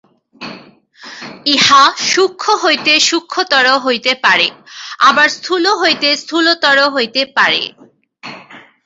ইহা 1.53 1.81
সূক্ষ্ম 2.11 2.53
হইতে 2.63 2.93
সূক্ষ্মতর 3.09 3.65
হইতে 3.85 4.11
পারে, 4.25 4.47
আবার 5.07 5.27
স্থূল 5.37 5.65
হইতে 5.81 6.07
স্থূলতর 6.21 6.77
হইতে 6.95 7.21
পারে। 7.37 7.61